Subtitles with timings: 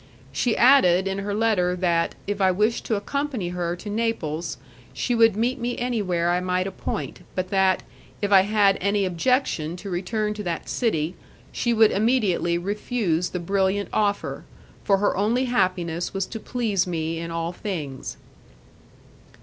[0.31, 4.57] She added in her letter that, if I wished to accompany her to Naples,
[4.93, 7.83] she would meet me anywhere I might appoint, but that,
[8.19, 11.13] if I had any objection to return to that city,
[11.51, 14.43] she would immediately refuse the brilliant offer,
[14.83, 18.17] for her only happiness was to please me in all things.